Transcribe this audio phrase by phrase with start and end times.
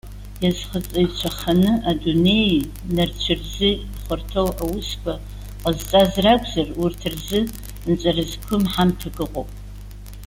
[0.43, 2.61] Иазхаҵаҩцәаханы адунеии
[2.95, 5.13] нарцәи рзы ихәарҭоу аусқәа
[5.61, 7.39] ҟазҵаз ракәзар, урҭ рзы
[7.89, 9.49] нҵәара зқәым ҳамҭак ыҟоуп.